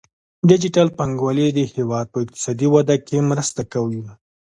[0.49, 4.01] ډیجیټل بانکوالي د هیواد په اقتصادي وده کې مرسته کوي.